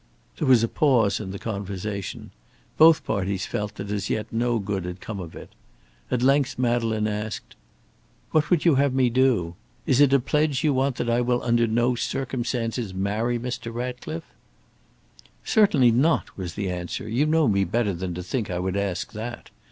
[0.37, 2.31] There was a pause in the conversation.
[2.75, 5.51] Both parties felt that as yet no good had come of it.
[6.09, 7.55] At length Madeleine asked,
[8.31, 9.53] "What would you have me do?
[9.85, 13.71] Is it a pledge you want that I will under no circumstances marry Mr.
[13.71, 14.25] Ratcliffe?"
[15.45, 19.13] "Certainly not," was the answer; "you know me better than to think I would ask
[19.13, 19.51] that.